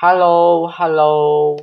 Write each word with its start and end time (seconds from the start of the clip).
hello 0.00 0.66
hello. 0.76 1.56